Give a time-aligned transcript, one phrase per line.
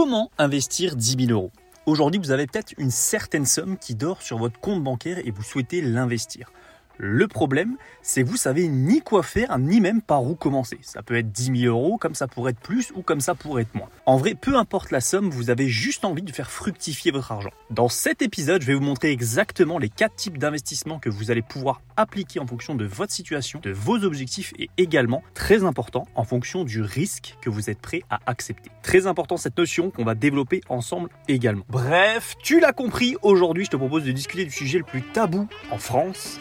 [0.00, 1.50] Comment investir 10 000 euros?
[1.84, 5.42] Aujourd'hui, vous avez peut-être une certaine somme qui dort sur votre compte bancaire et vous
[5.42, 6.52] souhaitez l'investir.
[7.00, 10.78] Le problème, c'est que vous savez ni quoi faire, ni même par où commencer.
[10.82, 13.62] Ça peut être 10 000 euros, comme ça pourrait être plus, ou comme ça pourrait
[13.62, 13.88] être moins.
[14.04, 17.52] En vrai, peu importe la somme, vous avez juste envie de faire fructifier votre argent.
[17.70, 21.42] Dans cet épisode, je vais vous montrer exactement les quatre types d'investissements que vous allez
[21.42, 26.24] pouvoir appliquer en fonction de votre situation, de vos objectifs et également, très important, en
[26.24, 28.70] fonction du risque que vous êtes prêt à accepter.
[28.82, 31.64] Très important cette notion qu'on va développer ensemble également.
[31.68, 35.46] Bref, tu l'as compris, aujourd'hui je te propose de discuter du sujet le plus tabou
[35.70, 36.40] en France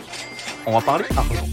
[0.67, 1.47] on va parler argent.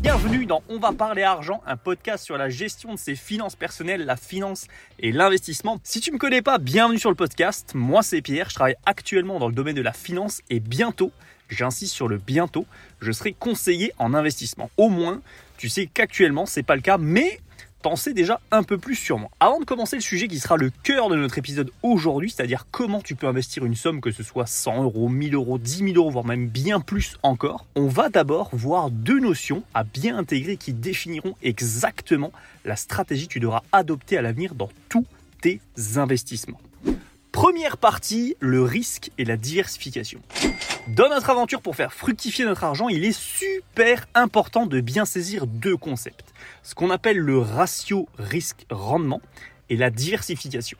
[0.00, 4.06] Bienvenue dans On va parler argent, un podcast sur la gestion de ses finances personnelles,
[4.06, 5.78] la finance et l'investissement.
[5.84, 7.72] Si tu ne me connais pas, bienvenue sur le podcast.
[7.74, 11.12] Moi c'est Pierre, je travaille actuellement dans le domaine de la finance et bientôt,
[11.50, 12.64] j'insiste sur le bientôt,
[13.02, 14.70] je serai conseiller en investissement.
[14.78, 15.20] Au moins,
[15.58, 17.38] tu sais qu'actuellement c'est pas le cas, mais
[17.82, 19.28] pensez déjà un peu plus sur moi.
[19.40, 23.00] Avant de commencer le sujet qui sera le cœur de notre épisode aujourd'hui, c'est-à-dire comment
[23.00, 26.10] tu peux investir une somme, que ce soit 100 euros, 1000 euros, 10 000 euros,
[26.10, 30.72] voire même bien plus encore, on va d'abord voir deux notions à bien intégrer qui
[30.72, 32.32] définiront exactement
[32.64, 35.04] la stratégie que tu devras adopter à l'avenir dans tous
[35.40, 35.60] tes
[35.96, 36.60] investissements.
[37.32, 40.20] Première partie, le risque et la diversification.
[40.88, 45.46] Dans notre aventure pour faire fructifier notre argent, il est super important de bien saisir
[45.46, 46.32] deux concepts.
[46.62, 49.22] Ce qu'on appelle le ratio risque-rendement
[49.70, 50.76] et la diversification.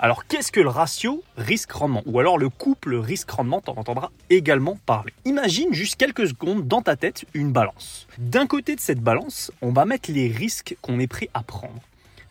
[0.00, 2.02] Alors qu'est-ce que le ratio risque-rendement?
[2.06, 5.12] Ou alors le couple risque-rendement, t'en entendras également parler.
[5.24, 8.08] Imagine juste quelques secondes dans ta tête une balance.
[8.18, 11.80] D'un côté de cette balance, on va mettre les risques qu'on est prêt à prendre.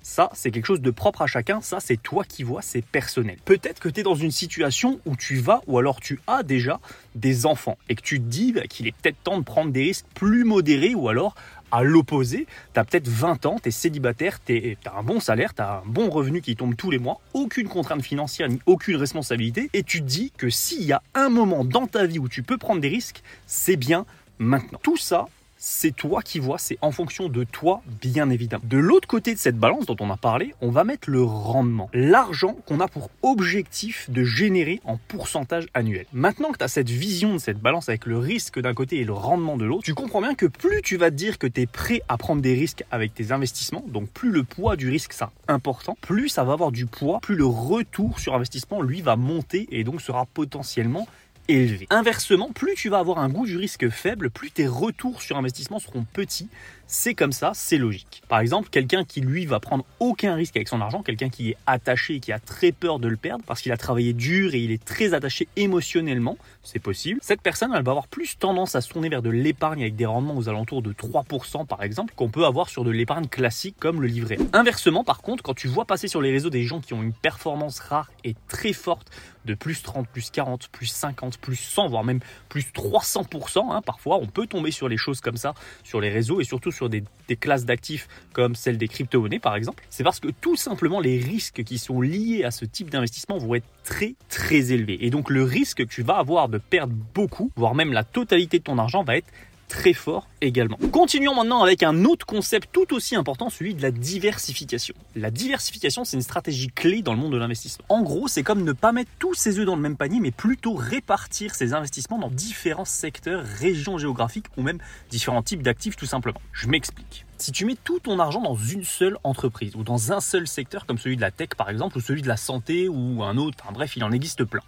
[0.04, 1.62] Ça, c'est quelque chose de propre à chacun.
[1.62, 3.38] Ça, c'est toi qui vois, c'est personnel.
[3.46, 6.80] Peut-être que tu es dans une situation où tu vas ou alors tu as déjà
[7.16, 9.84] des enfants et que tu te dis bah, qu'il est peut-être temps de prendre des
[9.84, 11.36] risques plus modérés ou alors
[11.72, 15.54] à l'opposé, tu as peut-être 20 ans, tu es célibataire, tu as un bon salaire,
[15.54, 18.98] tu as un bon revenu qui tombe tous les mois, aucune contrainte financière ni aucune
[18.98, 22.28] responsabilité, et tu te dis que s'il y a un moment dans ta vie où
[22.28, 24.06] tu peux prendre des risques, c'est bien
[24.38, 24.80] maintenant.
[24.84, 25.28] Tout ça,
[25.64, 28.64] c'est toi qui vois, c'est en fonction de toi, bien évidemment.
[28.66, 31.88] De l'autre côté de cette balance dont on a parlé, on va mettre le rendement.
[31.94, 36.08] L'argent qu'on a pour objectif de générer en pourcentage annuel.
[36.14, 39.04] Maintenant que tu as cette vision de cette balance avec le risque d'un côté et
[39.04, 41.62] le rendement de l'autre, tu comprends bien que plus tu vas te dire que tu
[41.62, 45.14] es prêt à prendre des risques avec tes investissements, donc plus le poids du risque
[45.14, 49.16] sera important, plus ça va avoir du poids, plus le retour sur investissement, lui, va
[49.16, 51.08] monter et donc sera potentiellement
[51.48, 51.88] élevé.
[51.90, 55.80] Inversement, plus tu vas avoir un goût du risque faible, plus tes retours sur investissement
[55.80, 56.50] seront petits.
[56.94, 58.22] C'est comme ça, c'est logique.
[58.28, 61.58] Par exemple, quelqu'un qui lui va prendre aucun risque avec son argent, quelqu'un qui est
[61.66, 64.60] attaché et qui a très peur de le perdre parce qu'il a travaillé dur et
[64.60, 67.22] il est très attaché émotionnellement, c'est possible.
[67.24, 70.06] Cette personne, elle va avoir plus tendance à se tourner vers de l'épargne avec des
[70.06, 74.02] rendements aux alentours de 3% par exemple, qu'on peut avoir sur de l'épargne classique comme
[74.02, 74.38] le livret.
[74.52, 77.14] Inversement, par contre, quand tu vois passer sur les réseaux des gens qui ont une
[77.14, 79.10] performance rare et très forte
[79.46, 82.20] de plus 30, plus 40, plus 50, plus 100, voire même
[82.50, 83.72] plus 300%.
[83.72, 85.54] Hein, parfois, on peut tomber sur les choses comme ça
[85.84, 89.56] sur les réseaux et surtout sur des, des classes d'actifs comme celle des crypto-monnaies, par
[89.56, 89.84] exemple.
[89.90, 93.56] C'est parce que tout simplement, les risques qui sont liés à ce type d'investissement vont
[93.56, 94.98] être très, très élevés.
[95.06, 98.60] Et donc, le risque que tu vas avoir de perdre beaucoup, voire même la totalité
[98.60, 99.28] de ton argent, va être
[99.72, 100.78] très fort également.
[100.92, 104.94] Continuons maintenant avec un autre concept tout aussi important, celui de la diversification.
[105.16, 107.86] La diversification, c'est une stratégie clé dans le monde de l'investissement.
[107.88, 110.32] En gros, c'est comme ne pas mettre tous ses œufs dans le même panier, mais
[110.32, 116.06] plutôt répartir ses investissements dans différents secteurs, régions géographiques ou même différents types d'actifs tout
[116.06, 116.42] simplement.
[116.52, 117.26] Je m'explique.
[117.38, 120.86] Si tu mets tout ton argent dans une seule entreprise ou dans un seul secteur
[120.86, 123.58] comme celui de la tech par exemple ou celui de la santé ou un autre,
[123.74, 124.62] bref, il en existe plein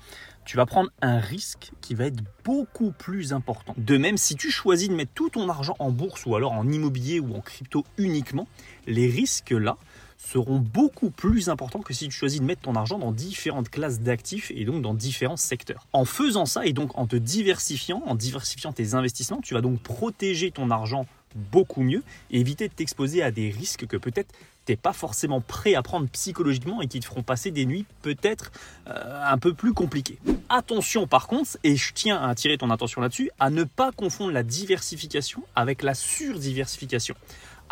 [0.46, 3.74] tu vas prendre un risque qui va être beaucoup plus important.
[3.78, 6.70] De même, si tu choisis de mettre tout ton argent en bourse ou alors en
[6.70, 8.48] immobilier ou en crypto uniquement,
[8.88, 9.78] les risques là
[10.18, 14.00] seront beaucoup plus importants que si tu choisis de mettre ton argent dans différentes classes
[14.00, 15.88] d'actifs et donc dans différents secteurs.
[15.92, 19.82] En faisant ça et donc en te diversifiant, en diversifiant tes investissements, tu vas donc
[19.82, 24.34] protéger ton argent beaucoup mieux et éviter de t'exposer à des risques que peut-être
[24.66, 28.52] t'es pas forcément prêt à prendre psychologiquement et qui te feront passer des nuits peut-être
[28.88, 30.20] euh, un peu plus compliquées.
[30.50, 34.32] Attention par contre, et je tiens à attirer ton attention là-dessus, à ne pas confondre
[34.32, 37.16] la diversification avec la surdiversification.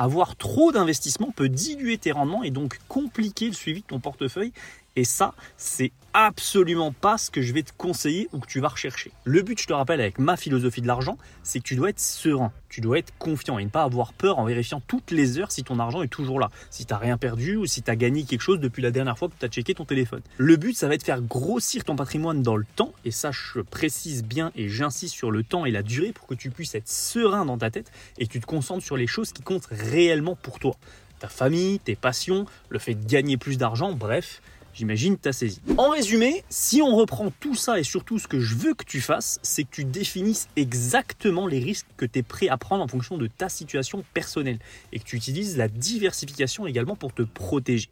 [0.04, 4.52] Avoir trop d'investissements peut diluer tes rendements et donc compliquer le suivi de ton portefeuille
[4.96, 8.68] Et ça, c'est absolument pas ce que je vais te conseiller ou que tu vas
[8.68, 9.12] rechercher.
[9.24, 12.00] Le but, je te rappelle, avec ma philosophie de l'argent, c'est que tu dois être
[12.02, 15.54] serein, tu dois être confiant et ne pas avoir peur en vérifiant toutes les heures
[15.54, 17.96] si ton argent est toujours là, si tu n'as rien perdu ou si tu as
[17.96, 20.22] gagné quelque chose depuis la dernière fois que tu as checké ton téléphone.
[20.38, 23.32] Le but, ça va être de faire grossir ton patrimoine dans le temps, et ça,
[23.32, 26.76] je précise bien et j'insiste sur le temps et la durée pour que tu puisses
[26.76, 29.68] être serein dans ta tête et que tu te concentres sur les choses qui comptent
[29.92, 30.76] réellement pour toi.
[31.20, 34.42] Ta famille, tes passions, le fait de gagner plus d'argent, bref,
[34.74, 35.60] J'imagine tu as saisi.
[35.78, 39.02] En résumé, si on reprend tout ça et surtout ce que je veux que tu
[39.02, 42.88] fasses, c'est que tu définisses exactement les risques que tu es prêt à prendre en
[42.88, 44.60] fonction de ta situation personnelle
[44.94, 47.90] et que tu utilises la diversification également pour te protéger.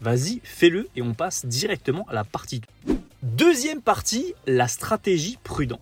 [0.00, 2.94] Vas-y, fais-le et on passe directement à la partie 2.
[3.24, 5.80] Deuxième partie, la stratégie prudente.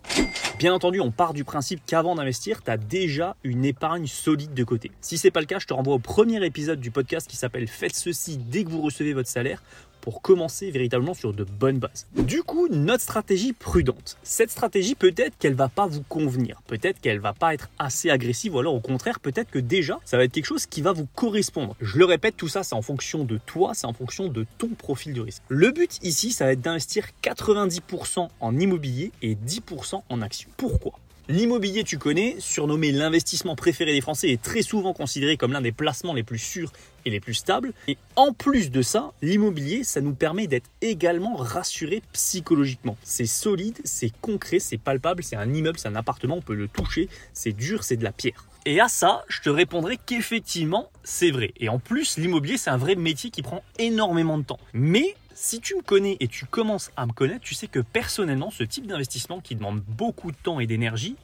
[0.59, 4.63] Bien entendu, on part du principe qu'avant d'investir, tu as déjà une épargne solide de
[4.63, 4.91] côté.
[5.01, 7.67] Si c'est pas le cas, je te renvoie au premier épisode du podcast qui s'appelle
[7.67, 9.61] Faites ceci dès que vous recevez votre salaire
[10.03, 12.07] pour commencer véritablement sur de bonnes bases.
[12.13, 14.17] Du coup, notre stratégie prudente.
[14.21, 18.53] Cette stratégie, peut-être qu'elle va pas vous convenir, peut-être qu'elle va pas être assez agressive,
[18.53, 21.07] ou alors au contraire, peut-être que déjà, ça va être quelque chose qui va vous
[21.15, 21.77] correspondre.
[21.79, 24.67] Je le répète, tout ça, c'est en fonction de toi, c'est en fonction de ton
[24.67, 25.41] profil de risque.
[25.47, 30.49] Le but ici, ça va être d'investir 90% en immobilier et 10% en actions.
[30.57, 30.99] Pourquoi?
[31.29, 35.71] L'immobilier, tu connais, surnommé l'investissement préféré des Français, est très souvent considéré comme l'un des
[35.71, 36.73] placements les plus sûrs
[37.05, 37.71] et les plus stables.
[37.87, 42.97] Et en plus de ça, l'immobilier, ça nous permet d'être également rassuré psychologiquement.
[43.03, 46.67] C'est solide, c'est concret, c'est palpable, c'est un immeuble, c'est un appartement, on peut le
[46.67, 48.45] toucher, c'est dur, c'est de la pierre.
[48.65, 51.53] Et à ça, je te répondrai qu'effectivement, c'est vrai.
[51.57, 54.59] Et en plus, l'immobilier, c'est un vrai métier qui prend énormément de temps.
[54.71, 58.51] Mais si tu me connais et tu commences à me connaître, tu sais que personnellement,
[58.51, 61.17] ce type d'investissement qui demande beaucoup de temps et d'énergie,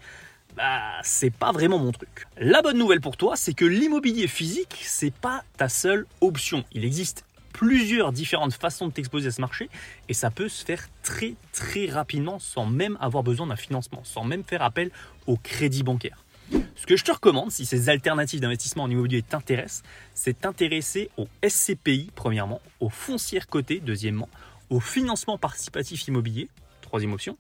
[0.58, 2.28] bah, c'est pas vraiment mon truc.
[2.38, 6.66] La bonne nouvelle pour toi, c'est que l'immobilier physique, c'est pas ta seule option.
[6.74, 9.70] Il existe plusieurs différentes façons de t'exposer à ce marché
[10.10, 14.26] et ça peut se faire très très rapidement sans même avoir besoin d'un financement, sans
[14.26, 14.92] même faire appel
[15.26, 16.26] au crédit bancaire.
[16.76, 21.28] Ce que je te recommande, si ces alternatives d'investissement en immobilier t'intéressent, c'est t'intéresser au
[21.48, 24.30] SCPI, premièrement, aux foncières cotées, deuxièmement,
[24.70, 26.50] au financement participatif immobilier,
[26.82, 27.38] troisième option,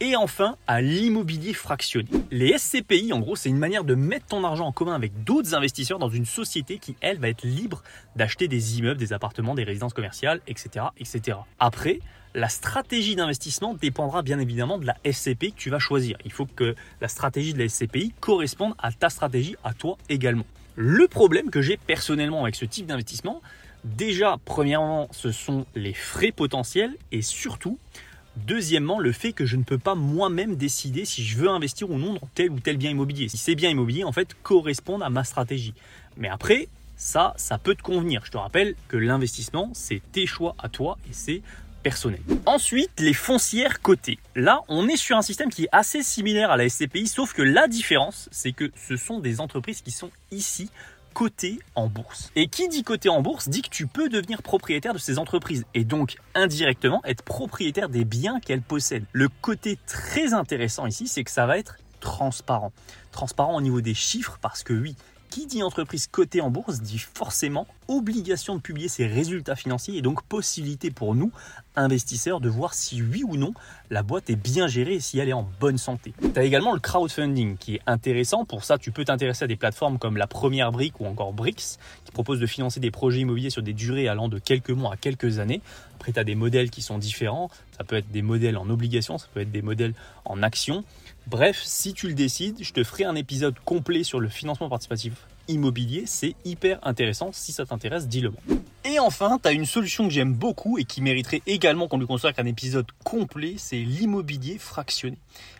[0.00, 2.08] et enfin à l'immobilier fractionné.
[2.30, 5.54] Les SCPI, en gros, c'est une manière de mettre ton argent en commun avec d'autres
[5.54, 7.82] investisseurs dans une société qui, elle, va être libre
[8.16, 10.86] d'acheter des immeubles, des appartements, des résidences commerciales, etc.
[10.98, 11.38] etc.
[11.60, 12.00] Après,
[12.34, 16.16] la stratégie d'investissement dépendra bien évidemment de la SCPI que tu vas choisir.
[16.24, 20.46] Il faut que la stratégie de la SCPI corresponde à ta stratégie, à toi également.
[20.76, 23.42] Le problème que j'ai personnellement avec ce type d'investissement,
[23.84, 27.78] déjà, premièrement, ce sont les frais potentiels et surtout,
[28.36, 31.98] Deuxièmement, le fait que je ne peux pas moi-même décider si je veux investir ou
[31.98, 33.28] non dans tel ou tel bien immobilier.
[33.28, 35.74] Si ces biens immobiliers, en fait, correspondent à ma stratégie.
[36.16, 38.24] Mais après, ça, ça peut te convenir.
[38.24, 41.42] Je te rappelle que l'investissement, c'est tes choix à toi et c'est
[41.82, 42.20] personnel.
[42.46, 44.18] Ensuite, les foncières cotées.
[44.34, 47.42] Là, on est sur un système qui est assez similaire à la SCPI, sauf que
[47.42, 50.70] la différence, c'est que ce sont des entreprises qui sont ici
[51.12, 52.30] cotées en bourse.
[52.36, 55.64] Et qui dit coté en bourse dit que tu peux devenir propriétaire de ces entreprises
[55.74, 59.04] et donc indirectement être propriétaire des biens qu'elles possèdent.
[59.12, 62.72] Le côté très intéressant ici, c'est que ça va être transparent.
[63.12, 64.96] Transparent au niveau des chiffres parce que oui,
[65.32, 70.02] qui dit entreprise cotée en bourse dit forcément obligation de publier ses résultats financiers et
[70.02, 71.32] donc possibilité pour nous,
[71.74, 73.54] investisseurs, de voir si oui ou non
[73.88, 76.12] la boîte est bien gérée et si elle est en bonne santé.
[76.20, 78.44] Tu as également le crowdfunding qui est intéressant.
[78.44, 81.78] Pour ça, tu peux t'intéresser à des plateformes comme la Première Brique ou encore Brix
[82.04, 84.96] qui proposent de financer des projets immobiliers sur des durées allant de quelques mois à
[84.98, 85.62] quelques années.
[85.96, 87.48] Après, tu as des modèles qui sont différents.
[87.78, 89.94] Ça peut être des modèles en obligation, ça peut être des modèles
[90.26, 90.84] en action.
[91.26, 95.14] Bref, si tu le décides, je te ferai un épisode complet sur le financement participatif
[95.48, 96.04] immobilier.
[96.06, 97.30] C'est hyper intéressant.
[97.32, 98.40] Si ça t'intéresse, dis-le moi.
[98.84, 102.06] Et enfin, tu as une solution que j'aime beaucoup et qui mériterait également qu'on lui
[102.06, 105.16] consacre un épisode complet, c'est l'immobilier fractionné.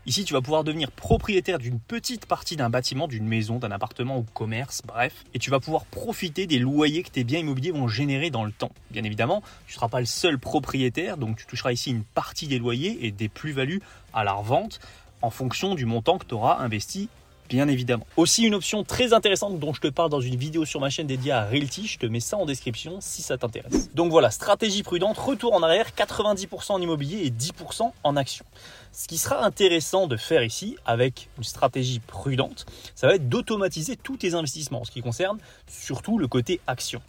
[0.06, 4.18] Ici, tu vas pouvoir devenir propriétaire d'une petite partie d'un bâtiment, d'une maison, d'un appartement
[4.18, 7.86] ou commerce, bref, et tu vas pouvoir profiter des loyers que tes biens immobiliers vont
[7.86, 8.72] générer dans le temps.
[8.90, 12.48] Bien évidemment, tu ne seras pas le seul propriétaire, donc tu toucheras ici une partie
[12.48, 14.80] des loyers et des plus-values à la revente
[15.22, 17.08] en fonction du montant que tu auras investi
[17.52, 18.06] bien évidemment.
[18.16, 21.06] Aussi une option très intéressante dont je te parle dans une vidéo sur ma chaîne
[21.06, 23.92] dédiée à Realty, je te mets ça en description si ça t'intéresse.
[23.94, 28.46] Donc voilà, stratégie prudente, retour en arrière, 90% en immobilier et 10% en action.
[28.92, 32.64] Ce qui sera intéressant de faire ici avec une stratégie prudente,
[32.94, 37.02] ça va être d'automatiser tous tes investissements en ce qui concerne surtout le côté action.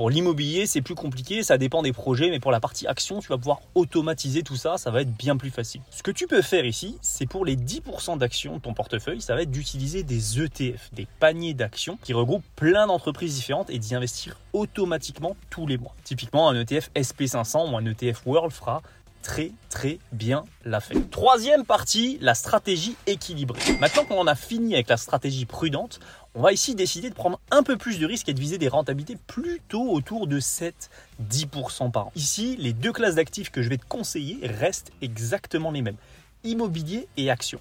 [0.00, 3.28] Pour l'immobilier, c'est plus compliqué, ça dépend des projets, mais pour la partie action, tu
[3.28, 5.82] vas pouvoir automatiser tout ça, ça va être bien plus facile.
[5.90, 9.34] Ce que tu peux faire ici, c'est pour les 10% d'actions de ton portefeuille, ça
[9.34, 13.94] va être d'utiliser des ETF, des paniers d'actions qui regroupent plein d'entreprises différentes et d'y
[13.94, 15.94] investir automatiquement tous les mois.
[16.02, 18.80] Typiquement, un ETF SP500 ou un ETF World fera
[19.22, 20.96] très très bien l'affaire.
[21.10, 23.60] Troisième partie, la stratégie équilibrée.
[23.80, 26.00] Maintenant qu'on en a fini avec la stratégie prudente,
[26.34, 28.68] on va ici décider de prendre un peu plus de risques et de viser des
[28.68, 32.12] rentabilités plutôt autour de 7-10% par an.
[32.14, 35.96] Ici, les deux classes d'actifs que je vais te conseiller restent exactement les mêmes,
[36.44, 37.60] immobilier et actions.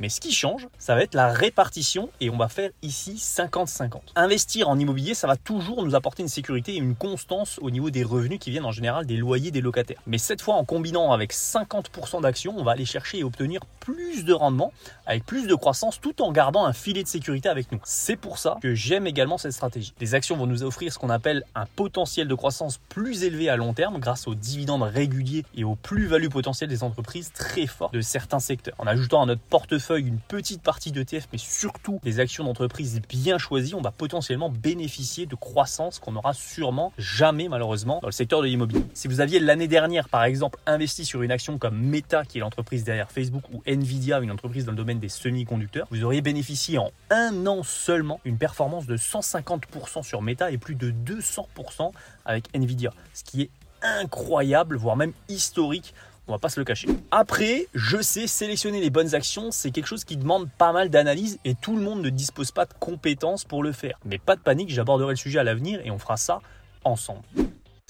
[0.00, 4.00] Mais ce qui change, ça va être la répartition et on va faire ici 50-50.
[4.16, 7.90] Investir en immobilier, ça va toujours nous apporter une sécurité et une constance au niveau
[7.90, 10.00] des revenus qui viennent en général des loyers des locataires.
[10.06, 14.24] Mais cette fois, en combinant avec 50% d'actions, on va aller chercher et obtenir plus
[14.24, 14.72] de rendement
[15.04, 17.80] avec plus de croissance tout en gardant un filet de sécurité avec nous.
[17.84, 19.92] C'est pour ça que j'aime également cette stratégie.
[20.00, 23.56] Les actions vont nous offrir ce qu'on appelle un potentiel de croissance plus élevé à
[23.56, 28.00] long terme grâce aux dividendes réguliers et aux plus-values potentielles des entreprises très fortes de
[28.00, 28.74] certains secteurs.
[28.78, 33.38] En ajoutant à notre portefeuille une petite partie d'ETF, mais surtout des actions d'entreprise bien
[33.38, 38.42] choisies, on va potentiellement bénéficier de croissance qu'on n'aura sûrement jamais malheureusement dans le secteur
[38.42, 38.82] de l'immobilier.
[38.94, 42.40] Si vous aviez l'année dernière par exemple investi sur une action comme Meta, qui est
[42.40, 46.78] l'entreprise derrière Facebook, ou Nvidia, une entreprise dans le domaine des semi-conducteurs, vous auriez bénéficié
[46.78, 51.92] en un an seulement une performance de 150% sur Meta et plus de 200%
[52.24, 53.50] avec Nvidia, ce qui est
[53.82, 55.94] incroyable, voire même historique
[56.30, 56.86] on va pas se le cacher.
[57.10, 61.40] Après, je sais, sélectionner les bonnes actions, c'est quelque chose qui demande pas mal d'analyse
[61.44, 63.98] et tout le monde ne dispose pas de compétences pour le faire.
[64.04, 66.40] Mais pas de panique, j'aborderai le sujet à l'avenir et on fera ça
[66.84, 67.22] ensemble.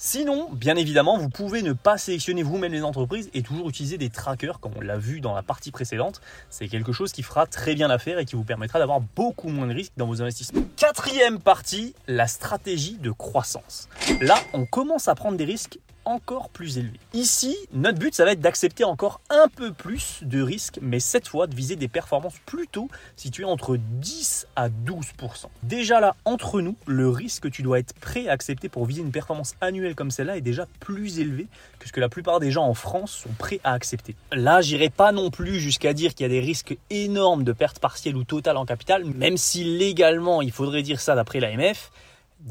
[0.03, 4.09] Sinon, bien évidemment, vous pouvez ne pas sélectionner vous-même les entreprises et toujours utiliser des
[4.09, 6.21] trackers, comme on l'a vu dans la partie précédente.
[6.49, 9.67] C'est quelque chose qui fera très bien l'affaire et qui vous permettra d'avoir beaucoup moins
[9.67, 10.63] de risques dans vos investissements.
[10.75, 13.89] Quatrième partie, la stratégie de croissance.
[14.21, 16.99] Là, on commence à prendre des risques encore plus élevé.
[17.13, 21.27] Ici, notre but, ça va être d'accepter encore un peu plus de risques, mais cette
[21.27, 25.45] fois de viser des performances plutôt situées entre 10 à 12%.
[25.63, 29.01] Déjà là, entre nous, le risque que tu dois être prêt à accepter pour viser
[29.01, 31.47] une performance annuelle comme celle-là est déjà plus élevé
[31.79, 34.15] que ce que la plupart des gens en France sont prêts à accepter.
[34.31, 37.79] Là, j'irai pas non plus jusqu'à dire qu'il y a des risques énormes de perte
[37.79, 41.91] partielle ou totale en capital, même si légalement, il faudrait dire ça d'après l'AMF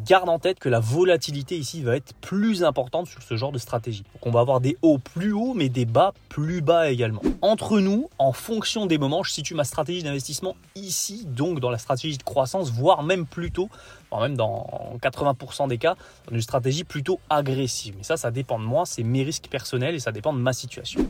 [0.04, 3.59] garde en tête que la volatilité ici va être plus importante sur ce genre de
[3.59, 4.04] stratégie.
[4.14, 7.23] Donc on va avoir des hauts plus hauts mais des bas plus bas également.
[7.42, 11.78] Entre nous, en fonction des moments, je situe ma stratégie d'investissement ici, donc dans la
[11.78, 13.68] stratégie de croissance, voire même plutôt,
[14.11, 15.97] voire même dans 80% des cas,
[16.28, 17.94] dans une stratégie plutôt agressive.
[17.97, 20.52] Mais ça, ça dépend de moi, c'est mes risques personnels et ça dépend de ma
[20.52, 21.06] situation.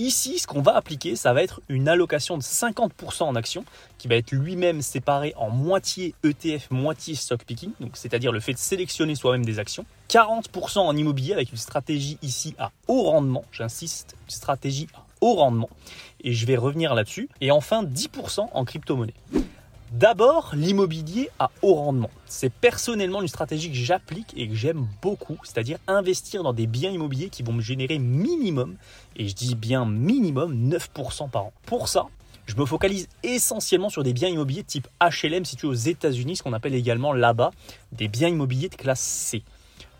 [0.00, 3.66] Ici, ce qu'on va appliquer, ça va être une allocation de 50% en actions
[3.98, 8.58] qui va être lui-même séparé en moitié ETF, moitié stock picking, c'est-à-dire le fait de
[8.58, 9.84] sélectionner soi-même des actions.
[10.08, 15.68] 40% en immobilier avec une stratégie ici à haut rendement, j'insiste, stratégie à haut rendement,
[16.24, 17.28] et je vais revenir là-dessus.
[17.42, 19.12] Et enfin 10% en crypto-monnaie.
[19.90, 22.10] D'abord, l'immobilier à haut rendement.
[22.26, 26.92] C'est personnellement une stratégie que j'applique et que j'aime beaucoup, c'est-à-dire investir dans des biens
[26.92, 28.76] immobiliers qui vont me générer minimum,
[29.16, 31.52] et je dis bien minimum, 9% par an.
[31.66, 32.06] Pour ça,
[32.46, 36.52] je me focalise essentiellement sur des biens immobiliers type HLM situés aux États-Unis, ce qu'on
[36.52, 37.50] appelle également là-bas
[37.90, 39.42] des biens immobiliers de classe C.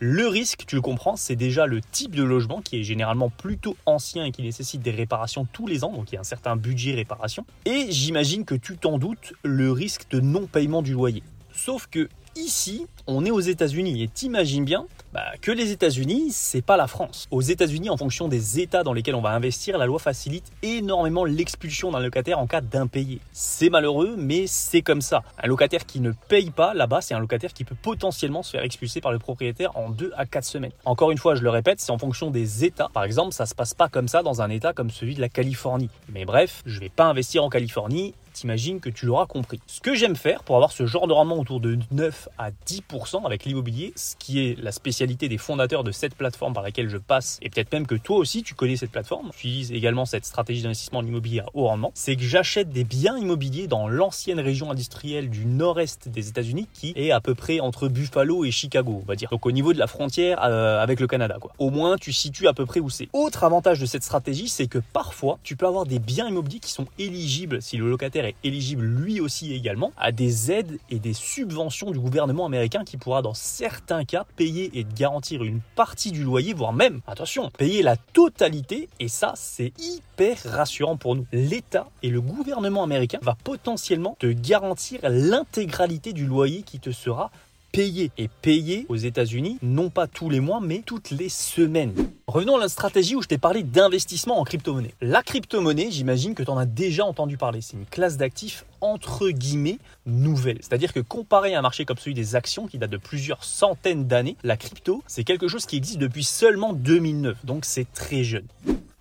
[0.03, 3.77] Le risque, tu le comprends, c'est déjà le type de logement qui est généralement plutôt
[3.85, 6.57] ancien et qui nécessite des réparations tous les ans, donc il y a un certain
[6.57, 7.45] budget réparation.
[7.67, 11.23] Et j'imagine que tu t'en doutes, le risque de non-paiement du loyer.
[11.53, 16.63] Sauf que ici, on est aux États-Unis et t'imagines bien bah, que les États-Unis, c'est
[16.63, 17.27] pas la France.
[17.31, 21.25] Aux États-Unis, en fonction des États dans lesquels on va investir, la loi facilite énormément
[21.25, 23.21] l'expulsion d'un locataire en cas d'impayé.
[23.33, 25.23] C'est malheureux, mais c'est comme ça.
[25.43, 28.63] Un locataire qui ne paye pas là-bas, c'est un locataire qui peut potentiellement se faire
[28.63, 30.73] expulser par le propriétaire en 2 à 4 semaines.
[30.85, 32.89] Encore une fois, je le répète, c'est en fonction des États.
[32.93, 35.29] Par exemple, ça se passe pas comme ça dans un État comme celui de la
[35.29, 35.91] Californie.
[36.09, 39.61] Mais bref, je vais pas investir en Californie t'imagines que tu l'auras compris.
[39.67, 43.27] Ce que j'aime faire pour avoir ce genre de rendement autour de 9 à 10%
[43.27, 46.97] avec l'immobilier, ce qui est la spécialité des fondateurs de cette plateforme par laquelle je
[46.97, 50.25] passe, et peut-être même que toi aussi tu connais cette plateforme, tu utilises également cette
[50.25, 54.41] stratégie d'investissement en immobilier à haut rendement, c'est que j'achète des biens immobiliers dans l'ancienne
[54.41, 59.01] région industrielle du nord-est des États-Unis qui est à peu près entre Buffalo et Chicago,
[59.03, 59.29] on va dire.
[59.31, 61.53] Donc au niveau de la frontière euh, avec le Canada, quoi.
[61.59, 63.09] Au moins tu situes à peu près où c'est.
[63.13, 66.73] Autre avantage de cette stratégie, c'est que parfois tu peux avoir des biens immobiliers qui
[66.73, 71.13] sont éligibles si le locataire est éligible lui aussi également à des aides et des
[71.13, 76.25] subventions du gouvernement américain qui pourra dans certains cas payer et garantir une partie du
[76.25, 78.89] loyer, voire même, attention, payer la totalité.
[78.99, 81.27] Et ça, c'est hyper rassurant pour nous.
[81.33, 87.31] L'État et le gouvernement américain va potentiellement te garantir l'intégralité du loyer qui te sera
[87.73, 88.11] payer.
[88.19, 91.95] Et payer aux États-Unis, non pas tous les mois, mais toutes les semaines.
[92.27, 94.95] Revenons à la stratégie où je t'ai parlé d'investissement en crypto-monnaie.
[95.01, 97.61] La crypto-monnaie, j'imagine que tu en as déjà entendu parler.
[97.61, 100.59] C'est une classe d'actifs entre guillemets nouvelle.
[100.61, 104.07] C'est-à-dire que comparé à un marché comme celui des actions qui date de plusieurs centaines
[104.07, 107.45] d'années, la crypto, c'est quelque chose qui existe depuis seulement 2009.
[107.45, 108.47] Donc c'est très jeune.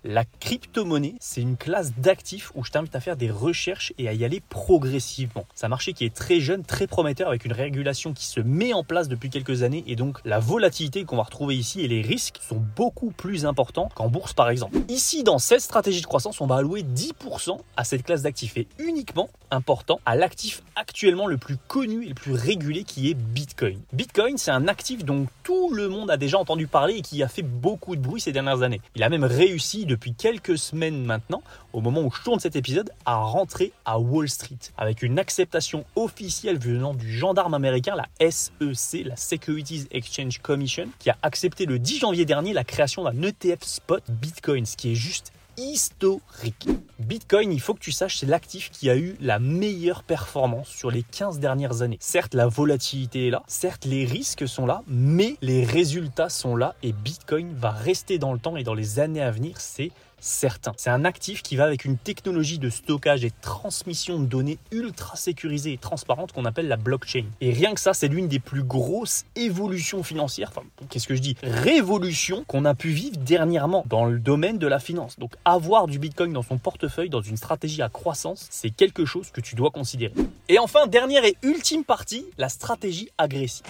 [0.02, 4.14] La crypto-monnaie, c'est une classe d'actifs où je t'invite à faire des recherches et à
[4.14, 5.44] y aller progressivement.
[5.54, 8.72] C'est un marché qui est très jeune, très prometteur avec une régulation qui se met
[8.72, 12.00] en place depuis quelques années et donc la volatilité qu'on va retrouver ici et les
[12.00, 14.78] risques sont beaucoup plus importants qu'en bourse par exemple.
[14.88, 18.68] Ici, dans cette stratégie de croissance, on va allouer 10% à cette classe d'actifs et
[18.78, 23.80] uniquement important à l'actif actuellement le plus connu et le plus régulé qui est Bitcoin.
[23.92, 27.28] Bitcoin, c'est un actif dont tout le monde a déjà entendu parler et qui a
[27.28, 28.80] fait beaucoup de bruit ces dernières années.
[28.94, 31.42] Il a même réussi depuis quelques semaines maintenant,
[31.72, 35.84] au moment où je tourne cet épisode, à rentrer à Wall Street avec une acceptation
[35.96, 41.78] officielle venant du gendarme américain, la SEC, la Securities Exchange Commission, qui a accepté le
[41.78, 46.68] 10 janvier dernier la création d'un ETF spot Bitcoin, ce qui est juste historique.
[46.98, 50.90] Bitcoin, il faut que tu saches, c'est l'actif qui a eu la meilleure performance sur
[50.90, 51.98] les 15 dernières années.
[52.00, 56.74] Certes, la volatilité est là, certes, les risques sont là, mais les résultats sont là
[56.82, 59.90] et Bitcoin va rester dans le temps et dans les années à venir, c'est
[60.20, 60.72] certain.
[60.76, 65.16] C'est un actif qui va avec une technologie de stockage et transmission de données ultra
[65.16, 67.24] sécurisée et transparente qu'on appelle la blockchain.
[67.40, 71.20] Et rien que ça, c'est l'une des plus grosses évolutions financières, enfin, qu'est-ce que je
[71.20, 75.18] dis Révolution qu'on a pu vivre dernièrement dans le domaine de la finance.
[75.18, 79.30] Donc avoir du Bitcoin dans son portefeuille, dans une stratégie à croissance, c'est quelque chose
[79.30, 80.14] que tu dois considérer.
[80.48, 83.64] Et enfin, dernière et ultime partie, la stratégie agressive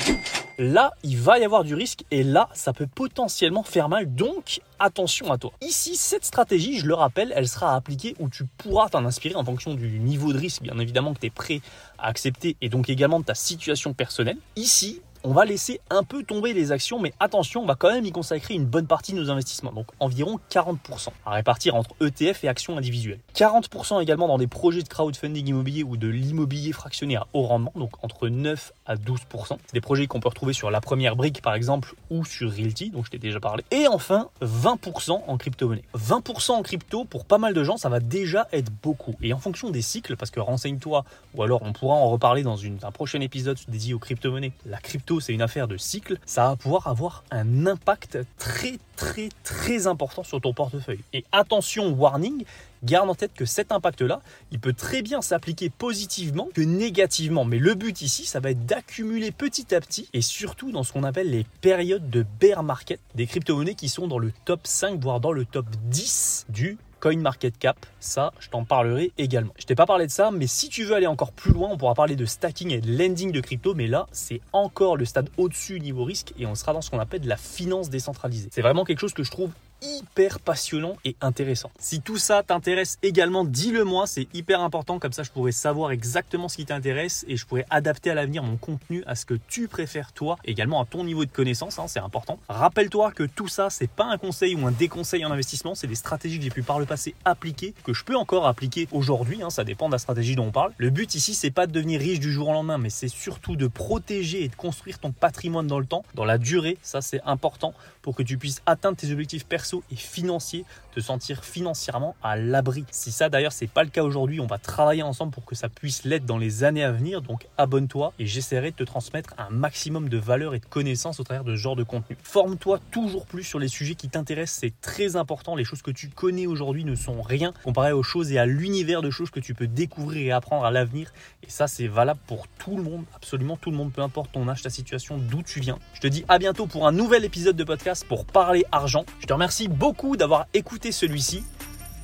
[0.60, 4.14] là, il va y avoir du risque et là, ça peut potentiellement faire mal.
[4.14, 5.52] Donc, attention à toi.
[5.62, 9.44] Ici, cette stratégie, je le rappelle, elle sera appliquée où tu pourras t'en inspirer en
[9.44, 11.60] fonction du niveau de risque, bien évidemment, que tu es prêt
[11.98, 14.38] à accepter et donc également de ta situation personnelle.
[14.56, 18.06] Ici, on va laisser un peu tomber les actions, mais attention, on va quand même
[18.06, 22.44] y consacrer une bonne partie de nos investissements, donc environ 40%, à répartir entre ETF
[22.44, 23.20] et actions individuelles.
[23.34, 27.72] 40% également dans des projets de crowdfunding immobilier ou de l'immobilier fractionné à haut rendement,
[27.74, 29.18] donc entre 9 à 12%.
[29.66, 32.90] C'est des projets qu'on peut retrouver sur la première brique par exemple ou sur Realty,
[32.90, 33.64] dont je t'ai déjà parlé.
[33.70, 35.84] Et enfin, 20% en crypto-monnaie.
[35.96, 39.14] 20% en crypto, pour pas mal de gens, ça va déjà être beaucoup.
[39.22, 42.58] Et en fonction des cycles, parce que renseigne-toi, ou alors on pourra en reparler dans
[42.64, 46.56] un prochain épisode dédié aux crypto-monnaies, la crypto c'est une affaire de cycle, ça va
[46.56, 51.00] pouvoir avoir un impact très très très important sur ton portefeuille.
[51.12, 52.44] Et attention, warning,
[52.84, 54.20] garde en tête que cet impact-là,
[54.52, 57.44] il peut très bien s'appliquer positivement que négativement.
[57.44, 60.92] Mais le but ici, ça va être d'accumuler petit à petit et surtout dans ce
[60.92, 65.00] qu'on appelle les périodes de bear market des crypto-monnaies qui sont dans le top 5,
[65.00, 69.52] voire dans le top 10 du CoinMarketCap, ça, je t'en parlerai également.
[69.58, 71.76] Je t'ai pas parlé de ça, mais si tu veux aller encore plus loin, on
[71.76, 75.28] pourra parler de stacking et de lending de crypto, mais là, c'est encore le stade
[75.36, 78.48] au-dessus niveau risque et on sera dans ce qu'on appelle de la finance décentralisée.
[78.52, 79.50] C'est vraiment quelque chose que je trouve
[79.82, 81.70] hyper passionnant et intéressant.
[81.78, 85.90] Si tout ça t'intéresse également, dis-le moi, c'est hyper important, comme ça je pourrais savoir
[85.90, 89.34] exactement ce qui t'intéresse et je pourrais adapter à l'avenir mon contenu à ce que
[89.48, 92.38] tu préfères toi, également à ton niveau de connaissance, hein, c'est important.
[92.48, 95.94] Rappelle-toi que tout ça, c'est pas un conseil ou un déconseil en investissement, c'est des
[95.94, 99.50] stratégies que j'ai pu par le passé appliquer, que je peux encore appliquer aujourd'hui, hein,
[99.50, 100.72] ça dépend de la stratégie dont on parle.
[100.76, 103.56] Le but ici, c'est pas de devenir riche du jour au lendemain, mais c'est surtout
[103.56, 107.20] de protéger et de construire ton patrimoine dans le temps, dans la durée, ça c'est
[107.24, 112.36] important pour que tu puisses atteindre tes objectifs personnels et financier, te sentir financièrement à
[112.36, 112.84] l'abri.
[112.90, 115.68] Si ça d'ailleurs c'est pas le cas aujourd'hui, on va travailler ensemble pour que ça
[115.68, 117.22] puisse l'être dans les années à venir.
[117.22, 121.24] Donc abonne-toi et j'essaierai de te transmettre un maximum de valeur et de connaissances au
[121.24, 122.16] travers de ce genre de contenu.
[122.22, 125.54] Forme-toi toujours plus sur les sujets qui t'intéressent, c'est très important.
[125.54, 129.02] Les choses que tu connais aujourd'hui ne sont rien comparé aux choses et à l'univers
[129.02, 131.12] de choses que tu peux découvrir et apprendre à l'avenir.
[131.42, 134.48] Et ça c'est valable pour tout le monde, absolument tout le monde, peu importe ton
[134.48, 135.78] âge, ta situation, d'où tu viens.
[135.94, 139.04] Je te dis à bientôt pour un nouvel épisode de podcast pour parler argent.
[139.20, 140.46] Je te remercie beaucoup d'avoir
[140.80, 141.44] écouté celui-ci.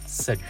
[0.06, 0.40] Salut